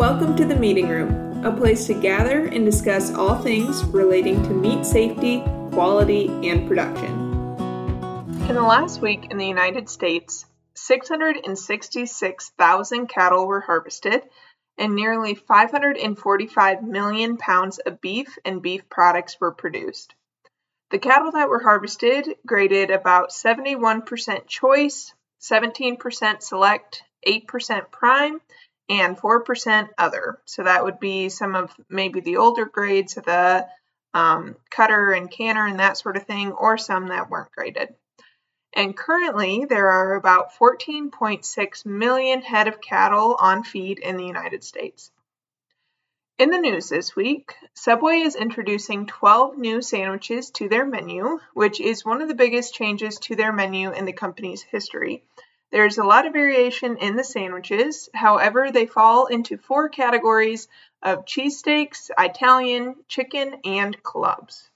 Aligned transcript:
Welcome 0.00 0.34
to 0.36 0.46
the 0.46 0.56
meeting 0.56 0.88
room, 0.88 1.44
a 1.44 1.54
place 1.54 1.86
to 1.88 1.92
gather 1.92 2.46
and 2.46 2.64
discuss 2.64 3.12
all 3.12 3.36
things 3.36 3.84
relating 3.84 4.42
to 4.44 4.48
meat 4.48 4.86
safety, 4.86 5.42
quality, 5.72 6.28
and 6.48 6.66
production. 6.66 7.12
In 8.48 8.54
the 8.54 8.62
last 8.62 9.02
week 9.02 9.26
in 9.30 9.36
the 9.36 9.46
United 9.46 9.90
States, 9.90 10.46
666,000 10.72 13.08
cattle 13.08 13.46
were 13.46 13.60
harvested 13.60 14.22
and 14.78 14.94
nearly 14.94 15.34
545 15.34 16.82
million 16.82 17.36
pounds 17.36 17.78
of 17.80 18.00
beef 18.00 18.38
and 18.42 18.62
beef 18.62 18.88
products 18.88 19.38
were 19.38 19.52
produced. 19.52 20.14
The 20.90 20.98
cattle 20.98 21.32
that 21.32 21.50
were 21.50 21.62
harvested 21.62 22.36
graded 22.46 22.90
about 22.90 23.32
71% 23.32 24.46
choice, 24.46 25.12
17% 25.42 26.42
select, 26.42 27.02
8% 27.28 27.90
prime, 27.90 28.40
and 28.90 29.16
4% 29.16 29.88
other. 29.96 30.38
So 30.44 30.64
that 30.64 30.84
would 30.84 30.98
be 30.98 31.28
some 31.28 31.54
of 31.54 31.72
maybe 31.88 32.20
the 32.20 32.38
older 32.38 32.66
grades 32.66 33.16
of 33.16 33.24
the 33.24 33.66
um, 34.12 34.56
cutter 34.68 35.12
and 35.12 35.30
canner 35.30 35.66
and 35.66 35.78
that 35.78 35.96
sort 35.96 36.16
of 36.16 36.24
thing, 36.24 36.50
or 36.50 36.76
some 36.76 37.06
that 37.08 37.30
weren't 37.30 37.52
graded. 37.52 37.94
And 38.74 38.96
currently, 38.96 39.64
there 39.64 39.88
are 39.88 40.14
about 40.14 40.54
14.6 40.54 41.86
million 41.86 42.42
head 42.42 42.66
of 42.66 42.80
cattle 42.80 43.36
on 43.38 43.62
feed 43.62 44.00
in 44.00 44.16
the 44.16 44.26
United 44.26 44.64
States. 44.64 45.12
In 46.38 46.50
the 46.50 46.58
news 46.58 46.88
this 46.88 47.14
week, 47.14 47.54
Subway 47.74 48.20
is 48.20 48.34
introducing 48.34 49.06
12 49.06 49.58
new 49.58 49.82
sandwiches 49.82 50.50
to 50.52 50.68
their 50.68 50.86
menu, 50.86 51.38
which 51.54 51.80
is 51.80 52.04
one 52.04 52.22
of 52.22 52.28
the 52.28 52.34
biggest 52.34 52.74
changes 52.74 53.18
to 53.18 53.36
their 53.36 53.52
menu 53.52 53.92
in 53.92 54.04
the 54.04 54.12
company's 54.12 54.62
history. 54.62 55.22
There's 55.70 55.98
a 55.98 56.04
lot 56.04 56.26
of 56.26 56.32
variation 56.32 56.96
in 56.96 57.14
the 57.14 57.22
sandwiches, 57.22 58.08
however, 58.12 58.72
they 58.72 58.86
fall 58.86 59.26
into 59.26 59.56
four 59.56 59.88
categories 59.88 60.66
of 61.00 61.24
cheesesteaks, 61.24 62.10
Italian, 62.18 62.96
chicken, 63.06 63.60
and 63.64 64.02
clubs. 64.02 64.68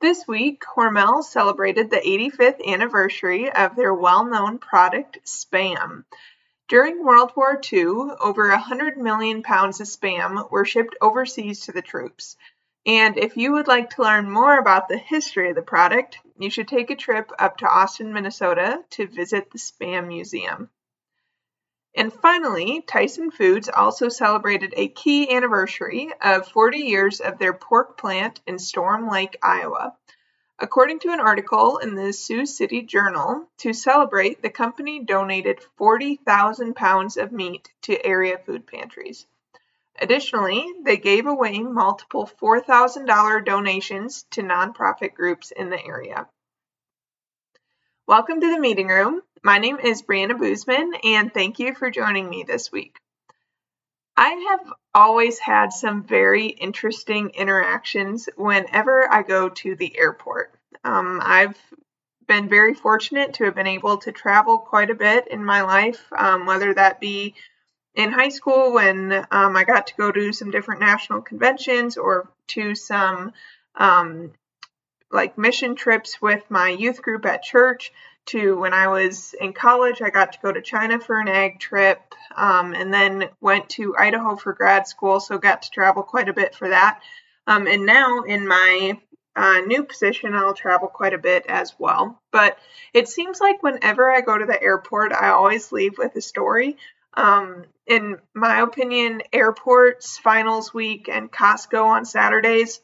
This 0.00 0.26
week, 0.26 0.62
Hormel 0.62 1.22
celebrated 1.22 1.90
the 1.90 2.00
85th 2.00 2.66
anniversary 2.66 3.50
of 3.50 3.76
their 3.76 3.94
well 3.94 4.24
known 4.24 4.58
product, 4.58 5.18
Spam. 5.24 6.04
During 6.68 7.04
World 7.04 7.32
War 7.36 7.60
II, 7.72 7.86
over 8.20 8.48
100 8.48 8.98
million 8.98 9.44
pounds 9.44 9.80
of 9.80 9.86
Spam 9.86 10.50
were 10.50 10.64
shipped 10.64 10.96
overseas 11.00 11.60
to 11.66 11.72
the 11.72 11.82
troops. 11.82 12.36
And 12.86 13.18
if 13.18 13.36
you 13.36 13.52
would 13.54 13.66
like 13.66 13.90
to 13.90 14.02
learn 14.02 14.30
more 14.30 14.56
about 14.56 14.88
the 14.88 14.96
history 14.96 15.50
of 15.50 15.56
the 15.56 15.62
product, 15.62 16.20
you 16.38 16.50
should 16.50 16.68
take 16.68 16.88
a 16.90 16.96
trip 16.96 17.32
up 17.36 17.56
to 17.58 17.66
Austin, 17.66 18.12
Minnesota 18.12 18.84
to 18.90 19.08
visit 19.08 19.50
the 19.50 19.58
Spam 19.58 20.06
Museum. 20.06 20.70
And 21.96 22.12
finally, 22.12 22.82
Tyson 22.82 23.32
Foods 23.32 23.68
also 23.68 24.08
celebrated 24.08 24.72
a 24.76 24.86
key 24.86 25.34
anniversary 25.34 26.12
of 26.20 26.46
40 26.46 26.78
years 26.78 27.20
of 27.20 27.38
their 27.38 27.54
pork 27.54 27.98
plant 27.98 28.40
in 28.46 28.58
Storm 28.60 29.08
Lake, 29.08 29.36
Iowa. 29.42 29.96
According 30.58 31.00
to 31.00 31.10
an 31.10 31.20
article 31.20 31.78
in 31.78 31.96
the 31.96 32.12
Sioux 32.12 32.46
City 32.46 32.82
Journal, 32.82 33.48
to 33.58 33.72
celebrate, 33.72 34.42
the 34.42 34.50
company 34.50 35.02
donated 35.02 35.60
40,000 35.76 36.76
pounds 36.76 37.16
of 37.16 37.32
meat 37.32 37.68
to 37.82 38.06
area 38.06 38.38
food 38.38 38.66
pantries. 38.66 39.26
Additionally, 39.98 40.64
they 40.82 40.96
gave 40.96 41.26
away 41.26 41.58
multiple 41.60 42.30
$4,000 42.40 43.44
donations 43.44 44.24
to 44.32 44.42
nonprofit 44.42 45.14
groups 45.14 45.50
in 45.50 45.70
the 45.70 45.82
area. 45.84 46.28
Welcome 48.06 48.40
to 48.40 48.50
the 48.50 48.60
meeting 48.60 48.88
room. 48.88 49.22
My 49.42 49.58
name 49.58 49.78
is 49.78 50.02
Brianna 50.02 50.38
Buseman, 50.38 50.98
and 51.04 51.32
thank 51.32 51.58
you 51.58 51.74
for 51.74 51.90
joining 51.90 52.28
me 52.28 52.44
this 52.44 52.70
week. 52.70 52.98
I 54.16 54.28
have 54.28 54.72
always 54.94 55.38
had 55.38 55.72
some 55.72 56.02
very 56.02 56.46
interesting 56.46 57.30
interactions 57.30 58.28
whenever 58.36 59.12
I 59.12 59.22
go 59.22 59.48
to 59.48 59.76
the 59.76 59.98
airport. 59.98 60.52
Um, 60.84 61.20
I've 61.22 61.58
been 62.26 62.48
very 62.48 62.74
fortunate 62.74 63.34
to 63.34 63.44
have 63.44 63.54
been 63.54 63.66
able 63.66 63.98
to 63.98 64.12
travel 64.12 64.58
quite 64.58 64.90
a 64.90 64.94
bit 64.94 65.28
in 65.28 65.44
my 65.44 65.62
life, 65.62 66.02
um, 66.16 66.46
whether 66.46 66.74
that 66.74 67.00
be 67.00 67.34
in 67.96 68.12
high 68.12 68.28
school 68.28 68.72
when 68.72 69.12
um, 69.30 69.56
I 69.56 69.64
got 69.64 69.88
to 69.88 69.94
go 69.96 70.12
to 70.12 70.32
some 70.32 70.50
different 70.50 70.80
national 70.80 71.22
conventions 71.22 71.96
or 71.96 72.28
to 72.48 72.74
some 72.74 73.32
um, 73.74 74.32
like 75.10 75.38
mission 75.38 75.74
trips 75.74 76.20
with 76.20 76.44
my 76.50 76.68
youth 76.68 77.00
group 77.02 77.24
at 77.24 77.42
church 77.42 77.92
to 78.26 78.58
when 78.58 78.74
I 78.74 78.88
was 78.88 79.34
in 79.40 79.52
college, 79.52 80.02
I 80.02 80.10
got 80.10 80.32
to 80.32 80.38
go 80.42 80.52
to 80.52 80.60
China 80.60 80.98
for 80.98 81.20
an 81.20 81.28
ag 81.28 81.58
trip 81.58 82.00
um, 82.34 82.74
and 82.74 82.92
then 82.92 83.28
went 83.40 83.68
to 83.70 83.96
Idaho 83.96 84.36
for 84.36 84.52
grad 84.52 84.86
school, 84.86 85.20
so 85.20 85.38
got 85.38 85.62
to 85.62 85.70
travel 85.70 86.02
quite 86.02 86.28
a 86.28 86.34
bit 86.34 86.54
for 86.54 86.68
that. 86.68 87.00
Um, 87.46 87.66
and 87.66 87.86
now 87.86 88.22
in 88.22 88.46
my 88.46 88.98
uh, 89.36 89.60
new 89.60 89.84
position, 89.84 90.34
I'll 90.34 90.54
travel 90.54 90.88
quite 90.88 91.14
a 91.14 91.18
bit 91.18 91.46
as 91.48 91.72
well. 91.78 92.20
But 92.32 92.58
it 92.92 93.08
seems 93.08 93.40
like 93.40 93.62
whenever 93.62 94.10
I 94.10 94.22
go 94.22 94.36
to 94.36 94.46
the 94.46 94.60
airport, 94.60 95.12
I 95.12 95.28
always 95.28 95.70
leave 95.70 95.96
with 95.96 96.16
a 96.16 96.20
story 96.20 96.76
um, 97.16 97.64
in 97.86 98.18
my 98.34 98.60
opinion, 98.60 99.22
airports, 99.32 100.18
finals 100.18 100.74
week, 100.74 101.08
and 101.08 101.30
Costco 101.30 101.84
on 101.84 102.04
Saturdays 102.04 102.80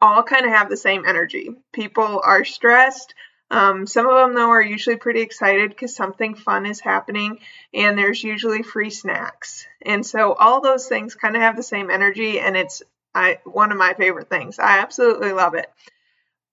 all 0.00 0.22
kind 0.22 0.46
of 0.46 0.52
have 0.52 0.68
the 0.68 0.76
same 0.76 1.04
energy. 1.06 1.50
People 1.72 2.20
are 2.24 2.44
stressed. 2.44 3.14
Um, 3.50 3.86
some 3.86 4.06
of 4.06 4.14
them, 4.14 4.34
though, 4.34 4.50
are 4.50 4.62
usually 4.62 4.96
pretty 4.96 5.22
excited 5.22 5.70
because 5.70 5.96
something 5.96 6.36
fun 6.36 6.66
is 6.66 6.78
happening 6.78 7.40
and 7.74 7.98
there's 7.98 8.22
usually 8.22 8.62
free 8.62 8.90
snacks. 8.90 9.66
And 9.82 10.06
so 10.06 10.32
all 10.34 10.60
those 10.60 10.86
things 10.86 11.16
kind 11.16 11.34
of 11.34 11.42
have 11.42 11.56
the 11.56 11.62
same 11.62 11.90
energy, 11.90 12.38
and 12.38 12.56
it's 12.56 12.82
I, 13.12 13.38
one 13.44 13.72
of 13.72 13.78
my 13.78 13.94
favorite 13.94 14.28
things. 14.28 14.60
I 14.60 14.78
absolutely 14.78 15.32
love 15.32 15.54
it. 15.54 15.66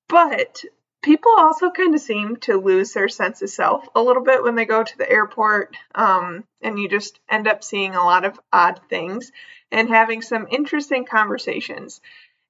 But 0.07 0.63
people 1.07 1.31
also 1.37 1.69
kind 1.69 1.95
of 1.95 2.01
seem 2.01 2.35
to 2.35 2.59
lose 2.59 2.91
their 2.91 3.07
sense 3.07 3.41
of 3.41 3.49
self 3.49 3.87
a 3.95 4.01
little 4.01 4.21
bit 4.21 4.43
when 4.43 4.55
they 4.55 4.65
go 4.65 4.83
to 4.83 4.97
the 4.97 5.09
airport 5.09 5.73
um, 5.95 6.43
and 6.61 6.77
you 6.77 6.89
just 6.89 7.21
end 7.29 7.47
up 7.47 7.63
seeing 7.63 7.95
a 7.95 8.03
lot 8.03 8.25
of 8.25 8.37
odd 8.51 8.81
things 8.89 9.31
and 9.71 9.87
having 9.87 10.21
some 10.21 10.49
interesting 10.51 11.05
conversations 11.05 12.01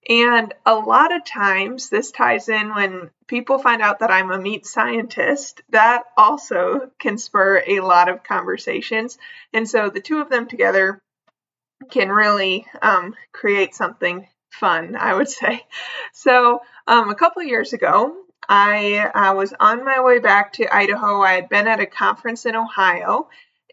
and 0.09 0.55
a 0.65 0.73
lot 0.73 1.15
of 1.15 1.23
times 1.23 1.89
this 1.89 2.09
ties 2.09 2.49
in 2.49 2.73
when 2.73 3.11
people 3.27 3.59
find 3.59 3.83
out 3.83 3.99
that 3.99 4.09
i'm 4.09 4.31
a 4.31 4.41
meat 4.41 4.65
scientist 4.65 5.61
that 5.69 6.05
also 6.17 6.89
can 6.97 7.19
spur 7.19 7.61
a 7.67 7.79
lot 7.81 8.09
of 8.09 8.23
conversations 8.23 9.19
and 9.53 9.69
so 9.69 9.91
the 9.91 10.01
two 10.01 10.19
of 10.19 10.31
them 10.31 10.47
together 10.47 10.99
can 11.91 12.09
really 12.09 12.65
um, 12.81 13.13
create 13.31 13.75
something 13.75 14.27
fun, 14.49 14.95
I 14.95 15.13
would 15.13 15.29
say. 15.41 15.63
So, 16.11 16.61
um, 16.87 17.09
a 17.09 17.15
couple 17.15 17.43
years 17.43 17.73
ago, 17.73 18.15
I 18.49 18.99
uh, 18.99 19.33
was 19.35 19.53
on 19.59 19.83
my 19.83 20.01
way 20.01 20.19
back 20.19 20.53
to 20.53 20.73
Idaho. 20.73 21.21
I 21.21 21.33
had 21.33 21.49
been 21.49 21.67
at 21.67 21.79
a 21.79 21.85
conference 21.85 22.45
in 22.45 22.55
Ohio, 22.55 23.27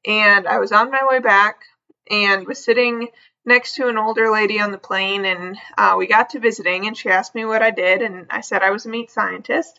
and 0.04 0.48
I 0.48 0.58
was 0.58 0.72
on 0.72 0.90
my 0.90 1.06
way 1.08 1.20
back 1.20 1.62
and 2.10 2.46
was 2.46 2.62
sitting 2.64 3.08
next 3.44 3.76
to 3.76 3.88
an 3.88 3.98
older 3.98 4.30
lady 4.30 4.60
on 4.60 4.72
the 4.72 4.78
plane. 4.78 5.24
And 5.24 5.56
uh, 5.78 5.94
we 5.96 6.06
got 6.06 6.30
to 6.30 6.40
visiting, 6.40 6.86
and 6.86 6.96
she 6.96 7.08
asked 7.08 7.34
me 7.34 7.44
what 7.44 7.62
I 7.62 7.70
did, 7.70 8.02
and 8.02 8.26
I 8.30 8.40
said 8.40 8.62
I 8.62 8.70
was 8.70 8.86
a 8.86 8.90
meat 8.90 9.10
scientist. 9.10 9.78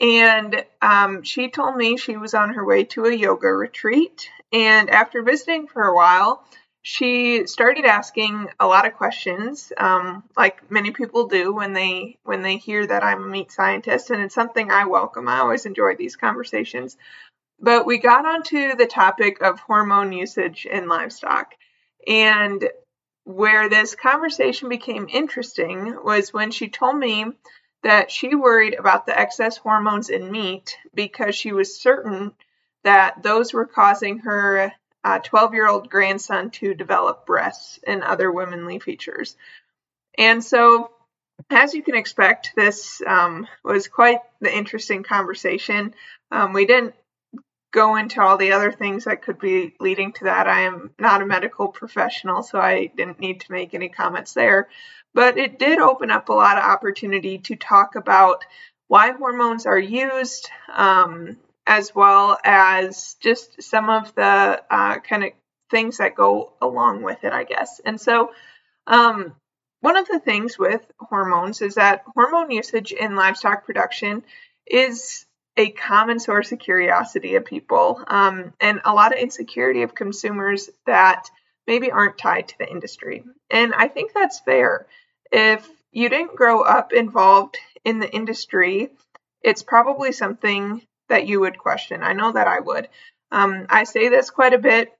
And 0.00 0.64
um, 0.80 1.22
she 1.22 1.50
told 1.50 1.76
me 1.76 1.96
she 1.96 2.16
was 2.16 2.34
on 2.34 2.54
her 2.54 2.64
way 2.64 2.84
to 2.84 3.06
a 3.06 3.14
yoga 3.14 3.48
retreat. 3.48 4.28
And 4.52 4.90
after 4.90 5.22
visiting 5.22 5.66
for 5.66 5.82
a 5.82 5.94
while, 5.94 6.44
she 6.90 7.46
started 7.46 7.84
asking 7.84 8.48
a 8.58 8.66
lot 8.66 8.86
of 8.86 8.94
questions, 8.94 9.74
um, 9.76 10.24
like 10.38 10.70
many 10.70 10.90
people 10.90 11.26
do 11.26 11.52
when 11.52 11.74
they 11.74 12.16
when 12.24 12.40
they 12.40 12.56
hear 12.56 12.86
that 12.86 13.04
I'm 13.04 13.24
a 13.24 13.26
meat 13.26 13.52
scientist, 13.52 14.08
and 14.08 14.22
it's 14.22 14.34
something 14.34 14.70
I 14.70 14.86
welcome. 14.86 15.28
I 15.28 15.40
always 15.40 15.66
enjoy 15.66 15.96
these 15.96 16.16
conversations. 16.16 16.96
But 17.60 17.84
we 17.84 17.98
got 17.98 18.24
onto 18.24 18.74
the 18.74 18.86
topic 18.86 19.42
of 19.42 19.60
hormone 19.60 20.12
usage 20.12 20.64
in 20.64 20.88
livestock, 20.88 21.52
and 22.06 22.66
where 23.24 23.68
this 23.68 23.94
conversation 23.94 24.70
became 24.70 25.10
interesting 25.12 25.94
was 26.02 26.32
when 26.32 26.50
she 26.50 26.70
told 26.70 26.96
me 26.96 27.26
that 27.82 28.10
she 28.10 28.34
worried 28.34 28.76
about 28.78 29.04
the 29.04 29.18
excess 29.18 29.58
hormones 29.58 30.08
in 30.08 30.30
meat 30.30 30.78
because 30.94 31.34
she 31.34 31.52
was 31.52 31.78
certain 31.78 32.32
that 32.82 33.22
those 33.22 33.52
were 33.52 33.66
causing 33.66 34.20
her 34.20 34.72
12 35.16 35.54
year 35.54 35.66
old 35.66 35.88
grandson 35.88 36.50
to 36.50 36.74
develop 36.74 37.24
breasts 37.24 37.80
and 37.86 38.02
other 38.02 38.30
womanly 38.30 38.78
features. 38.78 39.36
And 40.18 40.44
so, 40.44 40.90
as 41.48 41.72
you 41.72 41.82
can 41.82 41.94
expect, 41.94 42.52
this 42.54 43.00
um, 43.06 43.46
was 43.64 43.88
quite 43.88 44.18
the 44.40 44.54
interesting 44.54 45.02
conversation. 45.02 45.94
Um, 46.30 46.52
we 46.52 46.66
didn't 46.66 46.94
go 47.70 47.96
into 47.96 48.20
all 48.20 48.36
the 48.36 48.52
other 48.52 48.72
things 48.72 49.04
that 49.04 49.22
could 49.22 49.38
be 49.38 49.74
leading 49.80 50.12
to 50.12 50.24
that. 50.24 50.46
I 50.46 50.62
am 50.62 50.90
not 50.98 51.22
a 51.22 51.26
medical 51.26 51.68
professional, 51.68 52.42
so 52.42 52.58
I 52.58 52.86
didn't 52.86 53.20
need 53.20 53.40
to 53.42 53.52
make 53.52 53.74
any 53.74 53.88
comments 53.88 54.34
there. 54.34 54.68
But 55.14 55.38
it 55.38 55.58
did 55.58 55.78
open 55.78 56.10
up 56.10 56.28
a 56.28 56.34
lot 56.34 56.58
of 56.58 56.64
opportunity 56.64 57.38
to 57.38 57.56
talk 57.56 57.94
about 57.94 58.44
why 58.88 59.12
hormones 59.12 59.66
are 59.66 59.78
used, 59.78 60.48
um, 60.74 61.36
as 61.68 61.94
well 61.94 62.38
as 62.42 63.14
just 63.20 63.62
some 63.62 63.90
of 63.90 64.14
the 64.14 64.62
uh, 64.70 64.98
kind 65.00 65.22
of 65.22 65.30
things 65.70 65.98
that 65.98 66.14
go 66.14 66.54
along 66.62 67.02
with 67.02 67.22
it, 67.22 67.32
I 67.32 67.44
guess. 67.44 67.80
And 67.84 68.00
so, 68.00 68.32
um, 68.86 69.34
one 69.80 69.98
of 69.98 70.08
the 70.08 70.18
things 70.18 70.58
with 70.58 70.84
hormones 70.98 71.60
is 71.60 71.74
that 71.74 72.02
hormone 72.14 72.50
usage 72.50 72.90
in 72.90 73.14
livestock 73.14 73.64
production 73.64 74.24
is 74.66 75.26
a 75.56 75.70
common 75.70 76.18
source 76.18 76.50
of 76.52 76.58
curiosity 76.58 77.34
of 77.34 77.44
people 77.44 78.02
um, 78.08 78.54
and 78.60 78.80
a 78.84 78.94
lot 78.94 79.12
of 79.12 79.18
insecurity 79.18 79.82
of 79.82 79.94
consumers 79.94 80.70
that 80.86 81.28
maybe 81.66 81.92
aren't 81.92 82.18
tied 82.18 82.48
to 82.48 82.58
the 82.58 82.68
industry. 82.68 83.24
And 83.50 83.74
I 83.74 83.88
think 83.88 84.12
that's 84.14 84.40
fair. 84.40 84.86
If 85.30 85.68
you 85.92 86.08
didn't 86.08 86.34
grow 86.34 86.62
up 86.62 86.92
involved 86.92 87.58
in 87.84 87.98
the 87.98 88.10
industry, 88.10 88.90
it's 89.42 89.62
probably 89.62 90.12
something 90.12 90.82
that 91.08 91.26
you 91.26 91.40
would 91.40 91.58
question. 91.58 92.02
I 92.02 92.12
know 92.12 92.32
that 92.32 92.48
I 92.48 92.60
would. 92.60 92.88
Um, 93.30 93.66
I 93.68 93.84
say 93.84 94.08
this 94.08 94.30
quite 94.30 94.54
a 94.54 94.58
bit, 94.58 94.90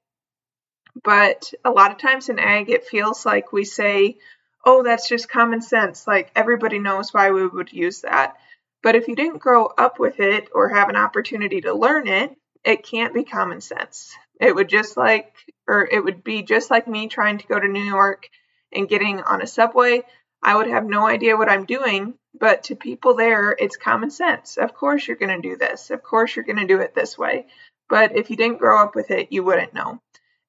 but 1.02 1.52
a 1.64 1.70
lot 1.70 1.92
of 1.92 1.98
times 1.98 2.28
in 2.28 2.38
ag, 2.38 2.70
it 2.70 2.86
feels 2.86 3.24
like 3.24 3.52
we 3.52 3.64
say, 3.64 4.18
oh, 4.64 4.82
that's 4.82 5.08
just 5.08 5.30
common 5.30 5.62
sense. 5.62 6.06
Like 6.06 6.30
everybody 6.34 6.78
knows 6.78 7.12
why 7.12 7.30
we 7.30 7.46
would 7.46 7.72
use 7.72 8.02
that. 8.02 8.36
But 8.82 8.94
if 8.94 9.08
you 9.08 9.16
didn't 9.16 9.38
grow 9.38 9.66
up 9.66 9.98
with 9.98 10.20
it 10.20 10.48
or 10.54 10.68
have 10.68 10.88
an 10.88 10.96
opportunity 10.96 11.60
to 11.62 11.74
learn 11.74 12.06
it, 12.06 12.36
it 12.64 12.84
can't 12.84 13.14
be 13.14 13.24
common 13.24 13.60
sense. 13.60 14.12
It 14.40 14.54
would 14.54 14.68
just 14.68 14.96
like, 14.96 15.32
or 15.66 15.86
it 15.90 16.02
would 16.02 16.22
be 16.22 16.42
just 16.42 16.70
like 16.70 16.86
me 16.86 17.08
trying 17.08 17.38
to 17.38 17.46
go 17.46 17.58
to 17.58 17.68
New 17.68 17.82
York 17.82 18.28
and 18.72 18.88
getting 18.88 19.20
on 19.20 19.42
a 19.42 19.46
subway. 19.46 20.02
I 20.42 20.56
would 20.56 20.68
have 20.68 20.84
no 20.84 21.06
idea 21.06 21.36
what 21.36 21.50
I'm 21.50 21.64
doing, 21.64 22.14
but 22.38 22.64
to 22.64 22.76
people 22.76 23.14
there, 23.14 23.54
it's 23.58 23.76
common 23.76 24.10
sense. 24.10 24.56
Of 24.56 24.74
course, 24.74 25.06
you're 25.06 25.16
going 25.16 25.40
to 25.40 25.48
do 25.48 25.56
this. 25.56 25.90
Of 25.90 26.02
course, 26.02 26.34
you're 26.34 26.44
going 26.44 26.58
to 26.58 26.66
do 26.66 26.80
it 26.80 26.94
this 26.94 27.18
way. 27.18 27.46
But 27.88 28.16
if 28.16 28.30
you 28.30 28.36
didn't 28.36 28.58
grow 28.58 28.82
up 28.82 28.94
with 28.94 29.10
it, 29.10 29.32
you 29.32 29.42
wouldn't 29.42 29.74
know. 29.74 30.00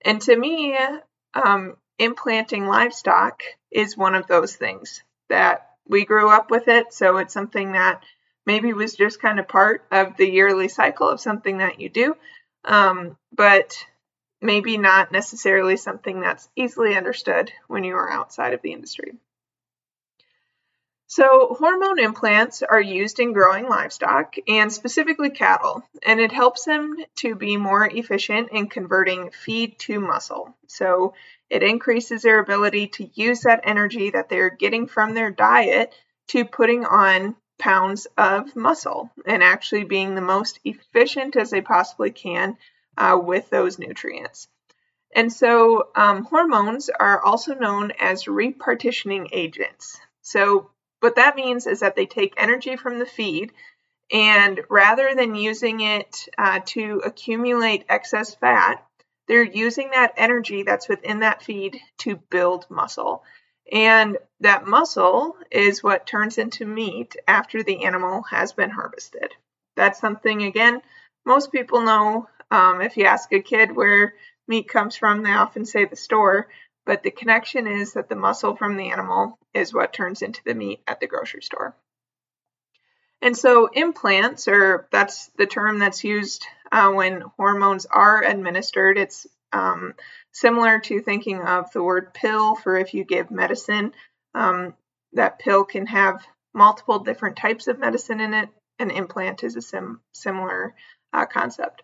And 0.03 0.21
to 0.23 0.35
me, 0.35 0.77
um, 1.33 1.77
implanting 1.97 2.67
livestock 2.67 3.41
is 3.71 3.97
one 3.97 4.15
of 4.15 4.27
those 4.27 4.55
things 4.55 5.03
that 5.29 5.69
we 5.87 6.05
grew 6.05 6.29
up 6.29 6.51
with 6.51 6.67
it. 6.67 6.93
So 6.93 7.17
it's 7.17 7.33
something 7.33 7.73
that 7.73 8.03
maybe 8.45 8.73
was 8.73 8.95
just 8.95 9.21
kind 9.21 9.39
of 9.39 9.47
part 9.47 9.85
of 9.91 10.17
the 10.17 10.29
yearly 10.29 10.67
cycle 10.67 11.09
of 11.09 11.19
something 11.19 11.59
that 11.59 11.79
you 11.79 11.89
do, 11.89 12.15
um, 12.65 13.17
but 13.35 13.75
maybe 14.41 14.77
not 14.77 15.11
necessarily 15.11 15.77
something 15.77 16.21
that's 16.21 16.49
easily 16.55 16.95
understood 16.95 17.51
when 17.67 17.83
you 17.83 17.95
are 17.95 18.11
outside 18.11 18.53
of 18.53 18.61
the 18.61 18.71
industry. 18.71 19.13
So, 21.11 21.55
hormone 21.57 21.97
implants 21.97 22.61
are 22.61 22.79
used 22.79 23.19
in 23.19 23.33
growing 23.33 23.67
livestock 23.67 24.35
and 24.47 24.71
specifically 24.71 25.31
cattle, 25.31 25.81
and 26.03 26.19
it 26.19 26.31
helps 26.31 26.65
them 26.65 26.97
to 27.15 27.33
be 27.33 27.57
more 27.57 27.83
efficient 27.83 28.49
in 28.51 28.67
converting 28.67 29.31
feed 29.31 29.79
to 29.79 29.99
muscle. 29.99 30.55
So, 30.67 31.15
it 31.49 31.63
increases 31.63 32.21
their 32.21 32.37
ability 32.37 32.89
to 32.89 33.09
use 33.15 33.41
that 33.41 33.61
energy 33.63 34.11
that 34.11 34.29
they're 34.29 34.51
getting 34.51 34.85
from 34.85 35.15
their 35.15 35.31
diet 35.31 35.95
to 36.27 36.45
putting 36.45 36.85
on 36.85 37.35
pounds 37.57 38.05
of 38.15 38.55
muscle 38.55 39.09
and 39.25 39.41
actually 39.41 39.85
being 39.85 40.13
the 40.13 40.21
most 40.21 40.59
efficient 40.63 41.35
as 41.35 41.49
they 41.49 41.61
possibly 41.61 42.11
can 42.11 42.55
uh, 42.97 43.19
with 43.19 43.49
those 43.49 43.79
nutrients. 43.79 44.47
And 45.15 45.33
so, 45.33 45.89
um, 45.95 46.25
hormones 46.25 46.87
are 46.89 47.19
also 47.19 47.55
known 47.55 47.93
as 47.99 48.25
repartitioning 48.25 49.29
agents. 49.31 49.99
So, 50.21 50.69
what 50.99 51.15
that 51.15 51.35
means 51.35 51.67
is 51.67 51.79
that 51.81 51.95
they 51.95 52.05
take 52.05 52.33
energy 52.37 52.75
from 52.75 52.99
the 52.99 53.05
feed 53.05 53.51
and 54.11 54.61
rather 54.69 55.13
than 55.15 55.35
using 55.35 55.81
it 55.81 56.27
uh, 56.37 56.59
to 56.67 57.01
accumulate 57.05 57.85
excess 57.89 58.33
fat, 58.35 58.83
they're 59.27 59.43
using 59.43 59.91
that 59.91 60.13
energy 60.17 60.63
that's 60.63 60.89
within 60.89 61.19
that 61.19 61.43
feed 61.43 61.79
to 61.99 62.15
build 62.15 62.65
muscle. 62.69 63.23
And 63.71 64.17
that 64.39 64.65
muscle 64.65 65.37
is 65.51 65.83
what 65.83 66.07
turns 66.07 66.39
into 66.39 66.65
meat 66.65 67.15
after 67.27 67.61
the 67.61 67.85
animal 67.85 68.23
has 68.23 68.53
been 68.53 68.71
harvested. 68.71 69.31
That's 69.75 69.99
something, 69.99 70.41
again, 70.41 70.81
most 71.25 71.51
people 71.51 71.81
know. 71.81 72.27
Um, 72.49 72.81
if 72.81 72.97
you 72.97 73.05
ask 73.05 73.31
a 73.31 73.41
kid 73.41 73.75
where 73.75 74.15
meat 74.47 74.67
comes 74.67 74.95
from, 74.95 75.21
they 75.21 75.31
often 75.31 75.65
say 75.65 75.85
the 75.85 75.95
store. 75.95 76.47
But 76.89 77.03
the 77.03 77.11
connection 77.11 77.67
is 77.67 77.93
that 77.93 78.09
the 78.09 78.15
muscle 78.15 78.55
from 78.55 78.75
the 78.75 78.89
animal 78.89 79.37
is 79.53 79.71
what 79.71 79.93
turns 79.93 80.23
into 80.23 80.41
the 80.43 80.55
meat 80.55 80.81
at 80.87 80.99
the 80.99 81.05
grocery 81.05 81.43
store. 81.43 81.75
And 83.21 83.37
so 83.37 83.67
implants, 83.71 84.47
or 84.47 84.87
that's 84.91 85.27
the 85.37 85.45
term 85.45 85.77
that's 85.77 86.03
used 86.03 86.47
uh, 86.71 86.89
when 86.91 87.25
hormones 87.37 87.85
are 87.85 88.23
administered. 88.23 88.97
It's 88.97 89.27
um, 89.53 89.93
similar 90.31 90.79
to 90.79 90.99
thinking 90.99 91.39
of 91.39 91.71
the 91.73 91.83
word 91.83 92.11
pill 92.11 92.55
for 92.55 92.75
if 92.75 92.95
you 92.95 93.03
give 93.03 93.29
medicine. 93.29 93.93
Um, 94.33 94.73
that 95.13 95.37
pill 95.37 95.65
can 95.65 95.85
have 95.85 96.25
multiple 96.55 96.97
different 96.97 97.37
types 97.37 97.67
of 97.67 97.77
medicine 97.77 98.19
in 98.19 98.33
it. 98.33 98.49
An 98.79 98.89
implant 98.89 99.43
is 99.43 99.55
a 99.55 99.61
sim- 99.61 100.01
similar 100.11 100.73
uh, 101.13 101.27
concept. 101.27 101.83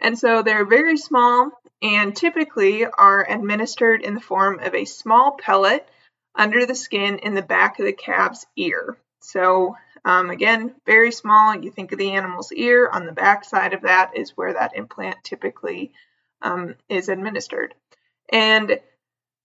And 0.00 0.18
so 0.18 0.40
they're 0.40 0.64
very 0.64 0.96
small 0.96 1.50
and 1.82 2.14
typically 2.14 2.84
are 2.84 3.26
administered 3.28 4.02
in 4.02 4.14
the 4.14 4.20
form 4.20 4.60
of 4.60 4.74
a 4.74 4.84
small 4.84 5.32
pellet 5.32 5.88
under 6.34 6.66
the 6.66 6.74
skin 6.74 7.18
in 7.18 7.34
the 7.34 7.42
back 7.42 7.78
of 7.78 7.86
the 7.86 7.92
calf's 7.92 8.46
ear. 8.56 8.96
So, 9.20 9.76
um, 10.04 10.30
again, 10.30 10.74
very 10.86 11.12
small. 11.12 11.54
You 11.54 11.70
think 11.70 11.92
of 11.92 11.98
the 11.98 12.12
animal's 12.12 12.52
ear. 12.52 12.88
On 12.88 13.06
the 13.06 13.12
back 13.12 13.44
side 13.44 13.74
of 13.74 13.82
that 13.82 14.16
is 14.16 14.36
where 14.36 14.54
that 14.54 14.76
implant 14.76 15.16
typically 15.24 15.92
um, 16.42 16.74
is 16.88 17.08
administered. 17.08 17.74
And 18.32 18.80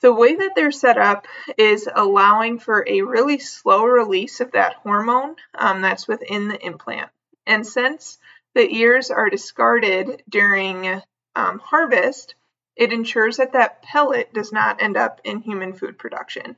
the 0.02 0.14
way 0.14 0.36
that 0.36 0.52
they're 0.56 0.72
set 0.72 0.98
up 0.98 1.28
is 1.58 1.90
allowing 1.94 2.60
for 2.60 2.86
a 2.88 3.02
really 3.02 3.40
slow 3.40 3.84
release 3.86 4.40
of 4.40 4.52
that 4.52 4.76
hormone 4.76 5.36
um, 5.58 5.82
that's 5.82 6.08
within 6.08 6.48
the 6.48 6.64
implant. 6.64 7.10
And 7.48 7.66
since 7.66 8.18
the 8.54 8.70
ears 8.76 9.10
are 9.12 9.30
discarded 9.30 10.22
during 10.30 11.02
um, 11.36 11.60
harvest, 11.60 12.36
it 12.76 12.92
ensures 12.92 13.38
that 13.38 13.54
that 13.54 13.82
pellet 13.82 14.34
does 14.34 14.52
not 14.52 14.82
end 14.82 14.98
up 14.98 15.22
in 15.24 15.40
human 15.40 15.74
food 15.74 15.98
production. 15.98 16.58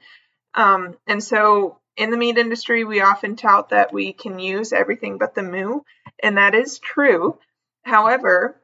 Um, 0.55 0.95
and 1.05 1.23
so 1.23 1.79
in 1.95 2.11
the 2.11 2.17
meat 2.17 2.37
industry, 2.37 2.83
we 2.83 3.01
often 3.01 3.35
tout 3.35 3.69
that 3.69 3.93
we 3.93 4.13
can 4.13 4.39
use 4.39 4.73
everything 4.73 5.17
but 5.17 5.35
the 5.35 5.43
moo, 5.43 5.81
and 6.21 6.37
that 6.37 6.55
is 6.55 6.79
true. 6.79 7.37
However, 7.83 8.61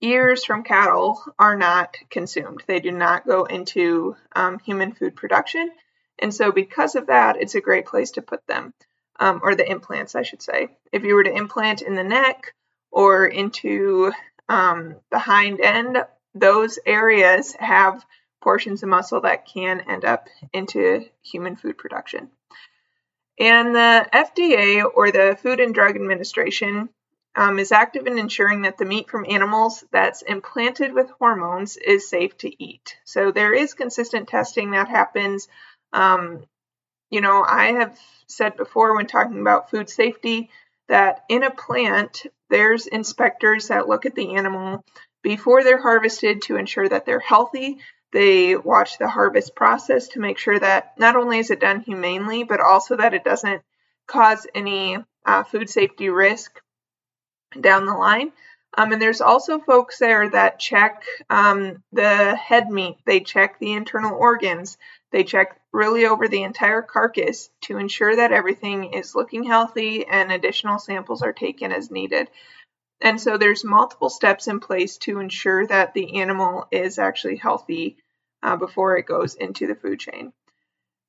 ears 0.00 0.44
from 0.44 0.62
cattle 0.62 1.22
are 1.38 1.56
not 1.56 1.96
consumed, 2.10 2.62
they 2.66 2.80
do 2.80 2.90
not 2.90 3.26
go 3.26 3.44
into 3.44 4.16
um, 4.34 4.58
human 4.58 4.92
food 4.92 5.16
production. 5.16 5.70
And 6.18 6.34
so, 6.34 6.52
because 6.52 6.96
of 6.96 7.06
that, 7.06 7.36
it's 7.40 7.54
a 7.54 7.62
great 7.62 7.86
place 7.86 8.12
to 8.12 8.22
put 8.22 8.46
them 8.46 8.74
um, 9.18 9.40
or 9.42 9.54
the 9.54 9.70
implants, 9.70 10.14
I 10.14 10.22
should 10.22 10.42
say. 10.42 10.68
If 10.92 11.04
you 11.04 11.14
were 11.14 11.24
to 11.24 11.34
implant 11.34 11.82
in 11.82 11.94
the 11.94 12.04
neck 12.04 12.54
or 12.90 13.26
into 13.26 14.12
um, 14.50 14.96
the 15.12 15.18
hind 15.20 15.60
end, 15.60 16.04
those 16.34 16.80
areas 16.84 17.54
have 17.58 18.04
portions 18.42 18.82
of 18.82 18.88
muscle 18.88 19.20
that 19.20 19.46
can 19.46 19.80
end 19.88 20.04
up 20.04 20.26
into 20.52 21.04
human 21.22 21.54
food 21.54 21.78
production. 21.78 22.30
And 23.38 23.74
the 23.74 24.08
FDA, 24.12 24.84
or 24.92 25.12
the 25.12 25.38
Food 25.40 25.60
and 25.60 25.72
Drug 25.72 25.94
Administration, 25.94 26.88
um, 27.36 27.60
is 27.60 27.70
active 27.70 28.08
in 28.08 28.18
ensuring 28.18 28.62
that 28.62 28.76
the 28.76 28.84
meat 28.84 29.08
from 29.08 29.24
animals 29.28 29.84
that's 29.92 30.22
implanted 30.22 30.92
with 30.92 31.10
hormones 31.10 31.76
is 31.76 32.10
safe 32.10 32.36
to 32.38 32.62
eat. 32.62 32.96
So 33.04 33.30
there 33.30 33.54
is 33.54 33.74
consistent 33.74 34.28
testing 34.28 34.72
that 34.72 34.88
happens. 34.88 35.46
Um, 35.92 36.44
you 37.08 37.20
know, 37.20 37.44
I 37.46 37.72
have 37.72 37.96
said 38.26 38.56
before 38.56 38.96
when 38.96 39.06
talking 39.06 39.40
about 39.40 39.70
food 39.70 39.88
safety 39.88 40.50
that 40.90 41.24
in 41.28 41.44
a 41.44 41.50
plant, 41.50 42.26
there's 42.50 42.86
inspectors 42.86 43.68
that 43.68 43.88
look 43.88 44.06
at 44.06 44.16
the 44.16 44.34
animal 44.34 44.84
before 45.22 45.62
they're 45.62 45.80
harvested 45.80 46.42
to 46.42 46.56
ensure 46.56 46.88
that 46.88 47.06
they're 47.06 47.20
healthy. 47.20 47.78
They 48.12 48.56
watch 48.56 48.98
the 48.98 49.08
harvest 49.08 49.54
process 49.54 50.08
to 50.08 50.20
make 50.20 50.36
sure 50.36 50.58
that 50.58 50.98
not 50.98 51.14
only 51.14 51.38
is 51.38 51.50
it 51.50 51.60
done 51.60 51.80
humanely, 51.80 52.42
but 52.42 52.60
also 52.60 52.96
that 52.96 53.14
it 53.14 53.22
doesn't 53.22 53.62
cause 54.08 54.48
any 54.52 54.98
uh, 55.24 55.44
food 55.44 55.70
safety 55.70 56.08
risk 56.08 56.60
down 57.58 57.86
the 57.86 57.94
line. 57.94 58.32
Um, 58.76 58.92
and 58.92 59.02
there's 59.02 59.20
also 59.20 59.58
folks 59.58 59.98
there 59.98 60.28
that 60.30 60.60
check 60.60 61.02
um, 61.28 61.82
the 61.92 62.36
head 62.36 62.70
meat, 62.70 62.98
they 63.04 63.20
check 63.20 63.58
the 63.58 63.72
internal 63.72 64.16
organs, 64.16 64.78
they 65.10 65.24
check 65.24 65.60
really 65.72 66.06
over 66.06 66.28
the 66.28 66.44
entire 66.44 66.82
carcass 66.82 67.50
to 67.62 67.78
ensure 67.78 68.14
that 68.14 68.32
everything 68.32 68.94
is 68.94 69.14
looking 69.14 69.42
healthy 69.42 70.06
and 70.06 70.30
additional 70.30 70.78
samples 70.78 71.22
are 71.22 71.32
taken 71.32 71.72
as 71.72 71.90
needed. 71.90 72.30
And 73.00 73.20
so 73.20 73.38
there's 73.38 73.64
multiple 73.64 74.10
steps 74.10 74.46
in 74.46 74.60
place 74.60 74.98
to 74.98 75.18
ensure 75.18 75.66
that 75.66 75.94
the 75.94 76.20
animal 76.20 76.68
is 76.70 76.98
actually 76.98 77.36
healthy 77.36 77.96
uh, 78.42 78.56
before 78.56 78.96
it 78.96 79.06
goes 79.06 79.34
into 79.34 79.66
the 79.66 79.74
food 79.74 79.98
chain. 79.98 80.32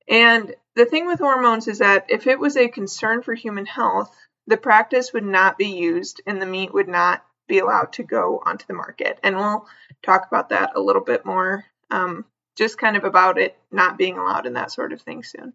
And 0.08 0.56
the 0.76 0.86
thing 0.86 1.06
with 1.06 1.20
hormones 1.20 1.68
is 1.68 1.80
that 1.80 2.06
if 2.10 2.28
it 2.28 2.40
was 2.40 2.58
a 2.58 2.70
concern 2.70 3.22
for 3.22 3.34
human 3.34 3.66
health, 3.66 4.16
the 4.48 4.58
practice 4.58 5.14
would 5.14 5.26
not 5.26 5.58
be 5.58 5.68
used 5.68 6.22
and 6.26 6.42
the 6.42 6.46
meat 6.46 6.74
would 6.74 6.88
not 6.88 7.24
be 7.52 7.60
allowed 7.60 7.92
to 7.94 8.04
go 8.04 8.42
onto 8.46 8.66
the 8.66 8.74
market. 8.74 9.20
And 9.24 9.36
we'll 9.36 9.68
talk 10.02 10.26
about 10.26 10.50
that 10.50 10.72
a 10.76 10.80
little 10.80 11.04
bit 11.04 11.26
more, 11.26 11.66
um, 11.92 12.24
just 12.58 12.78
kind 12.78 12.96
of 12.96 13.04
about 13.04 13.38
it 13.38 13.58
not 13.72 13.98
being 13.98 14.18
allowed 14.18 14.46
and 14.46 14.56
that 14.56 14.72
sort 14.72 14.94
of 14.94 15.02
thing 15.02 15.22
soon. 15.24 15.54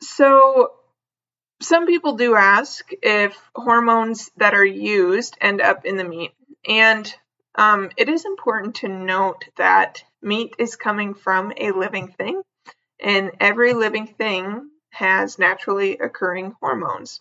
So, 0.00 0.72
some 1.60 1.86
people 1.86 2.14
do 2.16 2.34
ask 2.34 2.88
if 3.02 3.36
hormones 3.54 4.30
that 4.38 4.54
are 4.54 4.64
used 4.64 5.36
end 5.42 5.60
up 5.60 5.84
in 5.84 5.98
the 5.98 6.04
meat. 6.04 6.32
And 6.66 7.14
um, 7.54 7.90
it 7.98 8.08
is 8.08 8.24
important 8.24 8.76
to 8.76 8.88
note 8.88 9.44
that 9.58 10.02
meat 10.22 10.54
is 10.58 10.76
coming 10.76 11.12
from 11.12 11.52
a 11.58 11.72
living 11.72 12.08
thing, 12.08 12.40
and 12.98 13.32
every 13.40 13.74
living 13.74 14.06
thing 14.06 14.70
has 14.88 15.38
naturally 15.38 15.98
occurring 15.98 16.54
hormones. 16.60 17.20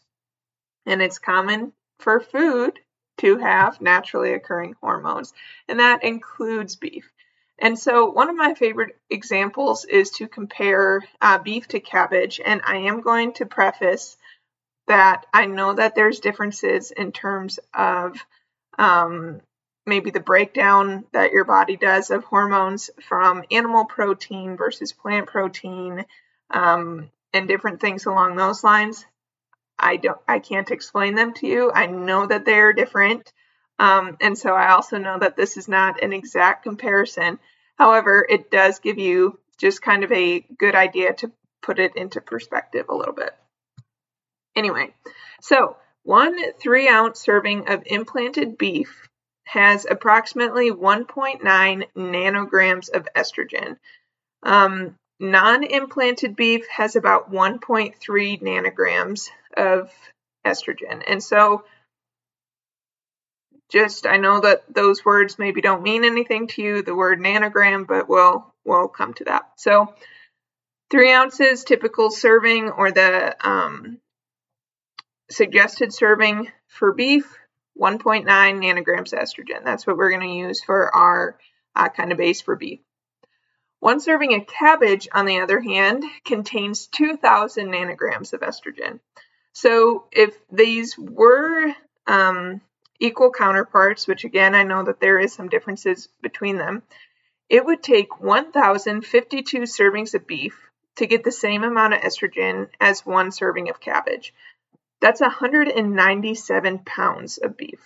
And 0.86 1.02
it's 1.02 1.20
common 1.20 1.74
for 2.00 2.22
food 2.22 2.80
to 3.20 3.38
have 3.38 3.82
naturally 3.82 4.34
occurring 4.34 4.76
hormones, 4.82 5.34
and 5.68 5.80
that 5.80 6.04
includes 6.04 6.76
beef. 6.76 7.12
And 7.62 7.78
so, 7.78 8.10
one 8.10 8.30
of 8.30 8.36
my 8.36 8.54
favorite 8.54 8.98
examples 9.10 9.86
is 9.86 10.12
to 10.12 10.28
compare 10.28 11.04
uh, 11.22 11.40
beef 11.40 11.68
to 11.70 11.80
cabbage. 11.80 12.40
And 12.44 12.62
I 12.66 12.78
am 12.78 13.02
going 13.02 13.34
to 13.34 13.46
preface 13.46 14.18
that 14.88 15.26
I 15.34 15.46
know 15.46 15.74
that 15.74 15.94
there's 15.94 16.20
differences 16.20 16.92
in 16.92 17.12
terms 17.12 17.60
of 17.74 18.18
um, 18.78 19.42
maybe 19.86 20.12
the 20.12 20.22
breakdown 20.22 21.04
that 21.12 21.32
your 21.32 21.44
body 21.44 21.76
does 21.76 22.12
of 22.12 22.24
hormones 22.24 22.90
from 23.08 23.44
animal 23.52 23.86
protein 23.86 24.56
versus 24.56 24.94
plant 24.94 25.28
protein 25.28 26.06
um, 26.52 27.12
and 27.34 27.48
different 27.48 27.82
things 27.82 28.06
along 28.06 28.36
those 28.36 28.64
lines. 28.64 29.06
I 29.80 29.96
don't 29.98 30.20
I 30.28 30.40
can't 30.40 30.72
explain 30.72 31.16
them 31.16 31.34
to 31.36 31.48
you. 31.48 31.72
I 31.74 31.88
know 31.88 32.26
that 32.26 32.46
they're 32.46 32.74
different. 32.74 33.32
Um, 33.80 34.18
and 34.20 34.38
so 34.38 34.54
I 34.54 34.72
also 34.72 34.98
know 34.98 35.18
that 35.20 35.38
this 35.38 35.56
is 35.56 35.68
not 35.68 36.04
an 36.04 36.12
exact 36.12 36.64
comparison. 36.64 37.40
However, 37.78 38.26
it 38.30 38.52
does 38.52 38.80
give 38.80 38.98
you 38.98 39.40
just 39.58 39.82
kind 39.82 40.04
of 40.04 40.12
a 40.12 40.42
good 40.42 40.76
idea 40.76 41.14
to 41.14 41.32
put 41.62 41.80
it 41.80 41.96
into 41.96 42.20
perspective 42.20 42.88
a 42.90 42.96
little 42.96 43.14
bit. 43.14 43.34
Anyway, 44.56 44.94
so 45.42 45.78
one 46.04 46.38
three 46.54 46.90
ounce 46.90 47.22
serving 47.22 47.70
of 47.70 47.84
implanted 47.86 48.58
beef 48.58 49.08
has 49.46 49.88
approximately 49.90 50.72
1.9 50.72 51.42
nanograms 51.96 52.90
of 52.94 53.08
estrogen. 53.16 53.78
Um, 54.44 54.96
Non 55.20 55.64
implanted 55.64 56.36
beef 56.36 56.66
has 56.70 56.96
about 56.96 57.32
1.3 57.32 58.42
nanograms 58.42 59.30
of 59.56 59.92
estrogen. 60.46 61.04
And 61.06 61.22
so, 61.22 61.66
just 63.70 64.08
I 64.08 64.18
know 64.18 64.40
that 64.40 64.64
those 64.74 65.04
words 65.04 65.38
maybe 65.38 65.62
don't 65.62 65.84
mean 65.84 66.06
anything 66.06 66.48
to 66.48 66.62
you, 66.62 66.82
the 66.82 66.96
word 66.96 67.20
nanogram, 67.20 67.86
but 67.86 68.08
we'll 68.08 68.52
we'll 68.64 68.88
come 68.88 69.14
to 69.16 69.26
that. 69.26 69.44
So, 69.58 69.94
three 70.90 71.12
ounces 71.12 71.66
typical 71.66 72.12
serving 72.12 72.70
or 72.70 72.92
the 72.92 73.36
um, 73.46 74.00
suggested 75.30 75.94
serving 75.94 76.50
for 76.68 76.94
beef 76.94 77.38
1.9 77.80 78.26
nanograms 78.26 79.14
estrogen. 79.14 79.64
That's 79.64 79.86
what 79.86 79.98
we're 79.98 80.12
going 80.12 80.28
to 80.28 80.48
use 80.48 80.64
for 80.64 80.94
our 80.96 81.38
uh, 81.76 81.90
kind 81.90 82.12
of 82.12 82.18
base 82.18 82.42
for 82.42 82.56
beef. 82.56 82.80
One 83.80 84.00
serving 84.00 84.34
of 84.36 84.48
cabbage, 84.48 85.08
on 85.14 85.26
the 85.26 85.40
other 85.40 85.60
hand, 85.60 86.04
contains 86.26 86.88
2,000 86.88 87.68
nanograms 87.68 88.34
of 88.34 88.42
estrogen. 88.42 89.00
So 89.54 90.06
if 90.12 90.38
these 90.52 90.98
were 90.98 91.74
um, 92.06 92.62
equal 93.00 93.32
counterparts, 93.32 94.08
which 94.08 94.26
again, 94.26 94.54
I 94.54 94.64
know 94.64 94.84
that 94.84 95.00
there 95.00 95.20
is 95.20 95.34
some 95.34 95.50
differences 95.50 96.10
between 96.22 96.58
them, 96.58 96.84
it 97.48 97.66
would 97.66 97.82
take 97.82 98.20
1,052 98.20 99.62
servings 99.62 100.14
of 100.14 100.28
beef 100.28 100.70
to 100.98 101.08
get 101.08 101.24
the 101.24 101.32
same 101.32 101.64
amount 101.64 101.94
of 101.94 102.02
estrogen 102.02 102.70
as 102.80 103.06
one 103.06 103.32
serving 103.32 103.70
of 103.70 103.80
cabbage. 103.80 104.34
That's 105.02 105.22
197 105.22 106.80
pounds 106.80 107.38
of 107.38 107.56
beef. 107.56 107.80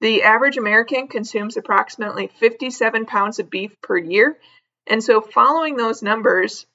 The 0.00 0.22
average 0.22 0.56
American 0.56 1.08
consumes 1.08 1.56
approximately 1.56 2.28
57 2.28 3.06
pounds 3.06 3.38
of 3.38 3.50
beef 3.50 3.80
per 3.82 3.98
year. 3.98 4.38
And 4.86 5.02
so, 5.02 5.20
following 5.20 5.76
those 5.76 6.02
numbers, 6.02 6.66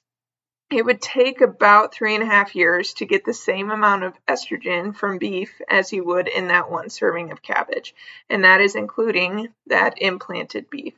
it 0.70 0.84
would 0.84 1.00
take 1.00 1.40
about 1.40 1.94
three 1.94 2.14
and 2.14 2.22
a 2.22 2.26
half 2.26 2.54
years 2.54 2.94
to 2.94 3.06
get 3.06 3.24
the 3.24 3.34
same 3.34 3.70
amount 3.70 4.04
of 4.04 4.14
estrogen 4.26 4.94
from 4.94 5.18
beef 5.18 5.60
as 5.68 5.92
you 5.92 6.04
would 6.04 6.28
in 6.28 6.48
that 6.48 6.70
one 6.70 6.90
serving 6.90 7.32
of 7.32 7.42
cabbage. 7.42 7.94
And 8.28 8.44
that 8.44 8.60
is 8.60 8.74
including 8.74 9.48
that 9.66 10.00
implanted 10.00 10.68
beef. 10.68 10.94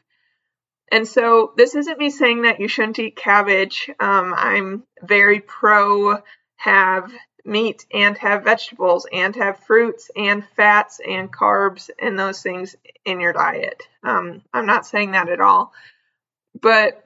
And 0.91 1.07
so, 1.07 1.53
this 1.57 1.75
isn't 1.75 1.99
me 1.99 2.11
saying 2.11 2.43
that 2.43 2.61
you 2.61 2.69
shouldn't 2.69 2.99
eat 2.99 3.17
cabbage. 3.17 3.91
Um, 4.01 4.35
I'm 4.37 4.85
very 5.03 5.41
pro 5.41 6.19
have 6.57 7.13
meat 7.45 7.87
and 7.93 8.19
have 8.19 8.45
vegetables 8.45 9.07
and 9.11 9.35
have 9.37 9.65
fruits 9.65 10.11
and 10.17 10.45
fats 10.57 11.01
and 11.07 11.33
carbs 11.33 11.91
and 11.99 12.19
those 12.19 12.43
things 12.43 12.77
in 13.05 13.21
your 13.21 13.33
diet. 13.33 13.83
Um, 14.03 14.43
I'm 14.53 14.67
not 14.67 14.87
saying 14.87 15.13
that 15.13 15.29
at 15.29 15.41
all. 15.41 15.73
But 16.59 17.05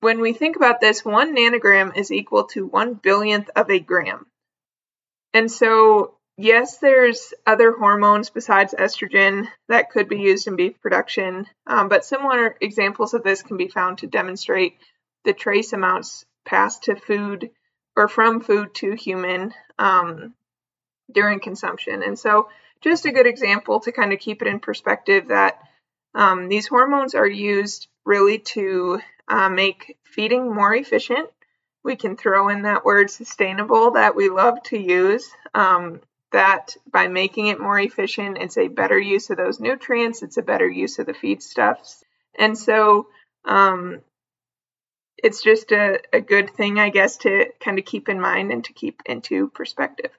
when 0.00 0.20
we 0.20 0.32
think 0.32 0.56
about 0.56 0.80
this, 0.80 1.04
one 1.04 1.34
nanogram 1.34 1.96
is 1.96 2.12
equal 2.12 2.44
to 2.48 2.66
one 2.66 2.94
billionth 2.94 3.48
of 3.56 3.70
a 3.70 3.78
gram. 3.78 4.26
And 5.32 5.50
so, 5.50 6.18
yes, 6.36 6.78
there's 6.78 7.32
other 7.46 7.72
hormones 7.72 8.30
besides 8.30 8.74
estrogen 8.78 9.48
that 9.68 9.90
could 9.90 10.08
be 10.08 10.20
used 10.20 10.46
in 10.46 10.56
beef 10.56 10.80
production, 10.80 11.46
um, 11.66 11.88
but 11.88 12.04
similar 12.04 12.56
examples 12.60 13.14
of 13.14 13.22
this 13.22 13.42
can 13.42 13.56
be 13.56 13.68
found 13.68 13.98
to 13.98 14.06
demonstrate 14.06 14.76
the 15.24 15.32
trace 15.32 15.72
amounts 15.72 16.24
passed 16.44 16.84
to 16.84 16.96
food 16.96 17.50
or 17.96 18.08
from 18.08 18.40
food 18.40 18.74
to 18.74 18.92
human 18.92 19.54
um, 19.78 20.34
during 21.10 21.40
consumption. 21.40 22.02
And 22.02 22.18
so, 22.18 22.48
just 22.80 23.06
a 23.06 23.12
good 23.12 23.26
example 23.26 23.80
to 23.80 23.92
kind 23.92 24.12
of 24.12 24.18
keep 24.18 24.42
it 24.42 24.48
in 24.48 24.60
perspective 24.60 25.28
that 25.28 25.58
um, 26.14 26.48
these 26.48 26.66
hormones 26.66 27.14
are 27.14 27.26
used 27.26 27.88
really 28.04 28.38
to 28.38 29.00
uh, 29.28 29.48
make 29.48 29.96
feeding 30.04 30.54
more 30.54 30.74
efficient. 30.74 31.28
We 31.82 31.96
can 31.96 32.16
throw 32.16 32.48
in 32.48 32.62
that 32.62 32.84
word 32.84 33.10
sustainable 33.10 33.92
that 33.92 34.16
we 34.16 34.30
love 34.30 34.62
to 34.64 34.78
use. 34.78 35.28
Um, 35.54 36.00
that 36.32 36.76
by 36.90 37.06
making 37.06 37.46
it 37.46 37.60
more 37.60 37.78
efficient, 37.78 38.38
it's 38.38 38.58
a 38.58 38.66
better 38.66 38.98
use 38.98 39.30
of 39.30 39.36
those 39.36 39.60
nutrients, 39.60 40.22
it's 40.22 40.36
a 40.36 40.42
better 40.42 40.68
use 40.68 40.98
of 40.98 41.06
the 41.06 41.12
feedstuffs. 41.12 42.02
And 42.36 42.58
so 42.58 43.06
um, 43.44 44.00
it's 45.16 45.42
just 45.42 45.70
a, 45.70 46.00
a 46.12 46.20
good 46.20 46.50
thing, 46.50 46.78
I 46.80 46.88
guess, 46.88 47.18
to 47.18 47.46
kind 47.60 47.78
of 47.78 47.84
keep 47.84 48.08
in 48.08 48.20
mind 48.20 48.50
and 48.50 48.64
to 48.64 48.72
keep 48.72 49.00
into 49.06 49.48
perspective. 49.48 50.10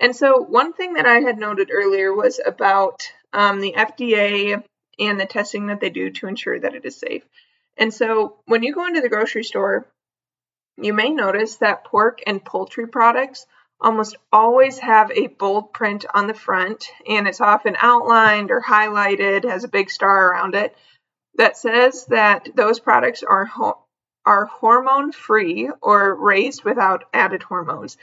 And 0.00 0.14
so, 0.14 0.40
one 0.42 0.72
thing 0.72 0.94
that 0.94 1.06
I 1.06 1.20
had 1.20 1.38
noted 1.38 1.70
earlier 1.72 2.12
was 2.12 2.40
about 2.44 3.10
um, 3.32 3.60
the 3.60 3.72
FDA 3.72 4.62
and 4.98 5.18
the 5.18 5.26
testing 5.26 5.66
that 5.66 5.80
they 5.80 5.90
do 5.90 6.10
to 6.10 6.26
ensure 6.26 6.58
that 6.58 6.74
it 6.74 6.84
is 6.84 6.96
safe. 6.96 7.22
And 7.76 7.92
so, 7.92 8.36
when 8.46 8.62
you 8.62 8.74
go 8.74 8.86
into 8.86 9.00
the 9.00 9.08
grocery 9.08 9.44
store, 9.44 9.86
you 10.76 10.92
may 10.92 11.10
notice 11.10 11.56
that 11.56 11.84
pork 11.84 12.20
and 12.26 12.44
poultry 12.44 12.86
products 12.86 13.46
almost 13.80 14.16
always 14.32 14.78
have 14.78 15.10
a 15.10 15.26
bold 15.26 15.72
print 15.72 16.04
on 16.14 16.26
the 16.26 16.34
front, 16.34 16.86
and 17.08 17.26
it's 17.26 17.40
often 17.40 17.76
outlined 17.80 18.50
or 18.50 18.60
highlighted, 18.60 19.44
has 19.44 19.64
a 19.64 19.68
big 19.68 19.90
star 19.90 20.28
around 20.28 20.54
it, 20.54 20.76
that 21.36 21.56
says 21.56 22.06
that 22.06 22.48
those 22.54 22.78
products 22.78 23.22
are 23.22 23.50
are 24.24 24.46
hormone 24.46 25.10
free 25.10 25.68
or 25.80 26.14
raised 26.14 26.62
without 26.62 27.04
added 27.12 27.42
hormones. 27.42 27.96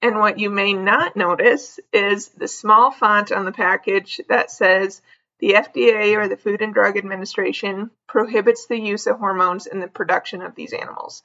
And 0.00 0.18
what 0.18 0.38
you 0.38 0.50
may 0.50 0.72
not 0.72 1.16
notice 1.16 1.80
is 1.92 2.28
the 2.28 2.48
small 2.48 2.90
font 2.90 3.32
on 3.32 3.44
the 3.44 3.52
package 3.52 4.20
that 4.28 4.50
says 4.50 5.02
the 5.42 5.54
FDA 5.54 6.16
or 6.16 6.28
the 6.28 6.36
Food 6.36 6.62
and 6.62 6.72
Drug 6.72 6.96
Administration 6.96 7.90
prohibits 8.06 8.66
the 8.66 8.78
use 8.78 9.08
of 9.08 9.18
hormones 9.18 9.66
in 9.66 9.80
the 9.80 9.88
production 9.88 10.40
of 10.40 10.54
these 10.54 10.72
animals. 10.72 11.24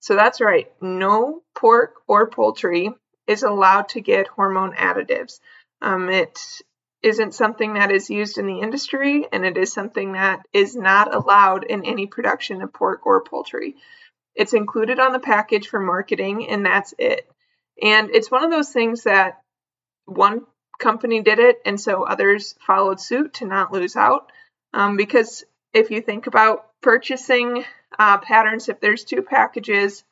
So 0.00 0.14
that's 0.14 0.42
right, 0.42 0.70
no 0.82 1.42
pork 1.54 1.94
or 2.06 2.28
poultry 2.28 2.90
is 3.26 3.42
allowed 3.42 3.88
to 3.88 4.02
get 4.02 4.28
hormone 4.28 4.74
additives. 4.74 5.40
Um, 5.80 6.10
it 6.10 6.38
isn't 7.02 7.32
something 7.34 7.72
that 7.74 7.90
is 7.90 8.10
used 8.10 8.36
in 8.36 8.46
the 8.46 8.60
industry, 8.60 9.26
and 9.32 9.46
it 9.46 9.56
is 9.56 9.72
something 9.72 10.12
that 10.12 10.46
is 10.52 10.76
not 10.76 11.14
allowed 11.14 11.64
in 11.64 11.86
any 11.86 12.06
production 12.06 12.60
of 12.60 12.70
pork 12.70 13.06
or 13.06 13.24
poultry. 13.24 13.76
It's 14.34 14.52
included 14.52 14.98
on 14.98 15.12
the 15.12 15.20
package 15.20 15.68
for 15.68 15.80
marketing, 15.80 16.50
and 16.50 16.66
that's 16.66 16.92
it. 16.98 17.26
And 17.80 18.10
it's 18.10 18.30
one 18.30 18.44
of 18.44 18.50
those 18.50 18.70
things 18.70 19.04
that 19.04 19.40
one 20.04 20.42
company 20.78 21.22
did 21.22 21.38
it, 21.38 21.60
and 21.64 21.80
so 21.80 22.04
others 22.04 22.54
followed 22.66 23.00
suit 23.00 23.34
to 23.34 23.46
not 23.46 23.72
lose 23.72 23.96
out. 23.96 24.30
Um, 24.72 24.96
because 24.96 25.44
if 25.72 25.90
you 25.90 26.00
think 26.00 26.26
about 26.26 26.66
purchasing 26.80 27.64
uh, 27.98 28.18
patterns, 28.18 28.68
if 28.68 28.80
there's 28.80 29.04
two 29.04 29.22
packages 29.22 30.04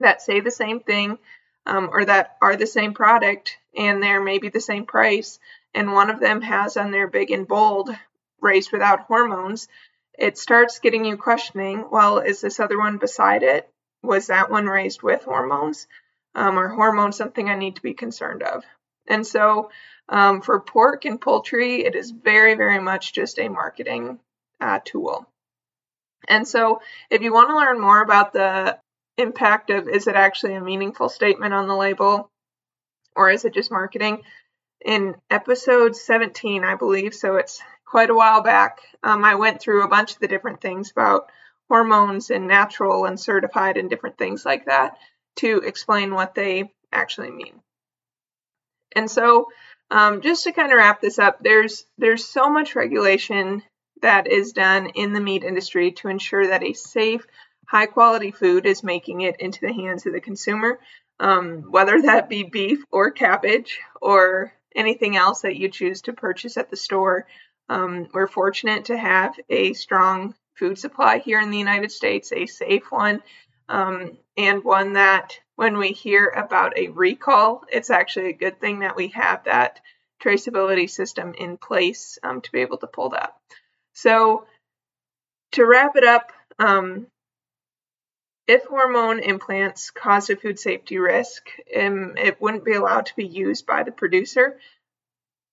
that 0.00 0.22
say 0.22 0.40
the 0.40 0.50
same 0.50 0.80
thing 0.80 1.18
um, 1.66 1.90
or 1.92 2.04
that 2.04 2.36
are 2.40 2.56
the 2.56 2.66
same 2.66 2.94
product 2.94 3.58
and 3.76 4.02
they're 4.02 4.22
maybe 4.22 4.48
the 4.48 4.60
same 4.60 4.86
price, 4.86 5.38
and 5.74 5.92
one 5.92 6.10
of 6.10 6.20
them 6.20 6.40
has 6.42 6.76
on 6.76 6.90
their 6.90 7.06
big 7.06 7.30
and 7.30 7.46
bold, 7.46 7.90
raised 8.40 8.72
without 8.72 9.02
hormones, 9.02 9.68
it 10.18 10.38
starts 10.38 10.80
getting 10.80 11.04
you 11.04 11.16
questioning 11.16 11.84
well, 11.90 12.18
is 12.18 12.40
this 12.40 12.58
other 12.58 12.78
one 12.78 12.98
beside 12.98 13.42
it? 13.42 13.70
Was 14.02 14.28
that 14.28 14.50
one 14.50 14.66
raised 14.66 15.02
with 15.02 15.24
hormones? 15.24 15.86
Um, 16.34 16.58
are 16.58 16.68
hormones 16.68 17.16
something 17.16 17.48
I 17.48 17.56
need 17.56 17.76
to 17.76 17.82
be 17.82 17.94
concerned 17.94 18.42
of? 18.42 18.64
And 19.08 19.26
so 19.26 19.70
um, 20.08 20.40
for 20.40 20.60
pork 20.60 21.04
and 21.04 21.20
poultry, 21.20 21.84
it 21.84 21.96
is 21.96 22.10
very, 22.10 22.54
very 22.54 22.78
much 22.78 23.12
just 23.12 23.38
a 23.38 23.48
marketing 23.48 24.20
uh, 24.60 24.80
tool. 24.84 25.26
And 26.28 26.46
so 26.46 26.80
if 27.10 27.22
you 27.22 27.32
want 27.32 27.48
to 27.50 27.56
learn 27.56 27.80
more 27.80 28.02
about 28.02 28.32
the 28.32 28.78
impact 29.16 29.70
of 29.70 29.88
is 29.88 30.06
it 30.06 30.14
actually 30.14 30.54
a 30.54 30.60
meaningful 30.60 31.08
statement 31.08 31.52
on 31.52 31.66
the 31.66 31.76
label 31.76 32.30
or 33.16 33.30
is 33.30 33.44
it 33.44 33.52
just 33.52 33.70
marketing, 33.70 34.22
in 34.84 35.16
episode 35.28 35.96
17, 35.96 36.64
I 36.64 36.76
believe, 36.76 37.14
so 37.14 37.36
it's 37.36 37.60
quite 37.84 38.10
a 38.10 38.14
while 38.14 38.42
back, 38.42 38.78
um, 39.02 39.24
I 39.24 39.34
went 39.34 39.60
through 39.60 39.82
a 39.82 39.88
bunch 39.88 40.12
of 40.12 40.20
the 40.20 40.28
different 40.28 40.60
things 40.60 40.92
about 40.92 41.30
hormones 41.68 42.30
and 42.30 42.46
natural 42.46 43.04
and 43.06 43.18
certified 43.18 43.76
and 43.76 43.90
different 43.90 44.18
things 44.18 44.44
like 44.44 44.66
that 44.66 44.98
to 45.36 45.58
explain 45.58 46.14
what 46.14 46.34
they 46.34 46.72
actually 46.92 47.30
mean. 47.30 47.60
And 48.94 49.10
so, 49.10 49.48
um, 49.90 50.20
just 50.20 50.44
to 50.44 50.52
kind 50.52 50.72
of 50.72 50.78
wrap 50.78 51.00
this 51.00 51.18
up, 51.18 51.38
there's 51.40 51.84
there's 51.96 52.24
so 52.24 52.50
much 52.50 52.74
regulation 52.74 53.62
that 54.02 54.26
is 54.26 54.52
done 54.52 54.86
in 54.94 55.12
the 55.12 55.20
meat 55.20 55.44
industry 55.44 55.92
to 55.92 56.08
ensure 56.08 56.48
that 56.48 56.62
a 56.62 56.72
safe, 56.72 57.26
high 57.66 57.86
quality 57.86 58.30
food 58.30 58.66
is 58.66 58.82
making 58.82 59.22
it 59.22 59.36
into 59.40 59.60
the 59.60 59.72
hands 59.72 60.06
of 60.06 60.12
the 60.12 60.20
consumer, 60.20 60.78
um, 61.20 61.62
whether 61.70 62.00
that 62.02 62.28
be 62.28 62.44
beef 62.44 62.80
or 62.90 63.10
cabbage 63.10 63.80
or 64.00 64.52
anything 64.74 65.16
else 65.16 65.42
that 65.42 65.56
you 65.56 65.68
choose 65.68 66.02
to 66.02 66.12
purchase 66.12 66.56
at 66.56 66.70
the 66.70 66.76
store. 66.76 67.26
Um, 67.68 68.08
we're 68.14 68.28
fortunate 68.28 68.86
to 68.86 68.96
have 68.96 69.34
a 69.50 69.72
strong 69.72 70.34
food 70.54 70.78
supply 70.78 71.18
here 71.18 71.40
in 71.40 71.50
the 71.50 71.58
United 71.58 71.92
States, 71.92 72.32
a 72.32 72.46
safe 72.46 72.90
one, 72.90 73.22
um, 73.68 74.16
and 74.36 74.64
one 74.64 74.94
that 74.94 75.38
when 75.58 75.76
we 75.76 75.90
hear 75.90 76.28
about 76.28 76.78
a 76.78 76.86
recall, 76.86 77.64
it's 77.68 77.90
actually 77.90 78.28
a 78.28 78.32
good 78.32 78.60
thing 78.60 78.78
that 78.78 78.94
we 78.94 79.08
have 79.08 79.42
that 79.42 79.80
traceability 80.22 80.88
system 80.88 81.34
in 81.36 81.56
place 81.56 82.16
um, 82.22 82.40
to 82.40 82.52
be 82.52 82.60
able 82.60 82.78
to 82.78 82.86
pull 82.86 83.08
that. 83.08 83.34
So, 83.92 84.46
to 85.52 85.66
wrap 85.66 85.96
it 85.96 86.04
up, 86.04 86.30
um, 86.60 87.08
if 88.46 88.66
hormone 88.66 89.18
implants 89.18 89.90
cause 89.90 90.30
a 90.30 90.36
food 90.36 90.60
safety 90.60 90.96
risk, 90.98 91.48
um, 91.76 92.14
it 92.16 92.40
wouldn't 92.40 92.64
be 92.64 92.74
allowed 92.74 93.06
to 93.06 93.16
be 93.16 93.26
used 93.26 93.66
by 93.66 93.82
the 93.82 93.90
producer. 93.90 94.60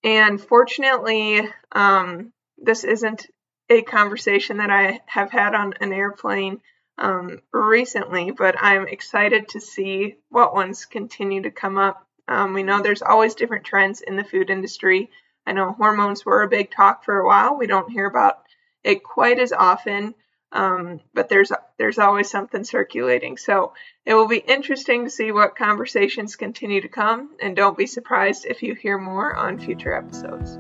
And 0.04 0.40
fortunately, 0.40 1.42
um, 1.72 2.32
this 2.60 2.84
isn't 2.84 3.26
a 3.72 3.82
conversation 3.82 4.58
that 4.58 4.70
I 4.70 5.02
have 5.08 5.32
had 5.32 5.56
on 5.56 5.74
an 5.82 5.92
airplane 5.94 6.62
um, 6.98 7.42
recently, 7.52 8.32
but 8.32 8.56
I'm 8.60 8.88
excited 8.88 9.50
to 9.50 9.60
see 9.60 10.16
what 10.30 10.54
ones 10.54 10.86
continue 10.86 11.42
to 11.44 11.52
come 11.52 11.78
up. 11.78 12.06
Um, 12.28 12.54
we 12.54 12.64
know 12.64 12.82
there's 12.82 13.02
always 13.02 13.36
different 13.36 13.66
trends 13.66 14.02
in 14.02 14.16
the 14.16 14.24
food 14.24 14.50
industry. 14.50 15.10
I 15.46 15.52
know 15.52 15.74
hormones 15.74 16.26
were 16.26 16.42
a 16.42 16.48
big 16.48 16.72
talk 16.72 17.04
for 17.04 17.20
a 17.20 17.26
while. 17.26 17.58
We 17.58 17.68
don't 17.68 17.92
hear 17.92 18.08
about 18.08 18.40
it 18.84 19.04
quite 19.04 19.40
as 19.40 19.52
often. 19.52 20.16
Um, 20.52 21.02
but 21.14 21.28
there's 21.28 21.52
there's 21.78 22.00
always 22.00 22.30
something 22.30 22.64
circulating. 22.64 23.38
So 23.38 23.74
it 24.06 24.14
will 24.14 24.28
be 24.28 24.38
interesting 24.38 25.04
to 25.04 25.10
see 25.10 25.34
what 25.34 25.58
conversations 25.58 26.38
continue 26.38 26.82
to 26.82 26.88
come, 26.88 27.32
and 27.42 27.56
don't 27.58 27.78
be 27.78 27.88
surprised 27.88 28.46
if 28.46 28.64
you 28.64 28.74
hear 28.74 28.98
more 28.98 29.36
on 29.36 29.60
future 29.60 29.94
episodes. 29.94 30.58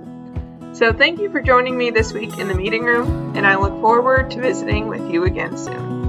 So 0.78 0.92
thank 0.92 1.22
you 1.22 1.32
for 1.32 1.42
joining 1.42 1.78
me 1.78 1.92
this 1.92 2.12
week 2.12 2.38
in 2.38 2.50
the 2.50 2.56
meeting 2.56 2.84
room, 2.84 3.38
and 3.38 3.48
I 3.48 3.56
look 3.56 3.80
forward 3.80 4.32
to 4.32 4.42
visiting 4.42 4.90
with 4.90 5.10
you 5.10 5.24
again 5.24 5.58
soon. 5.58 6.05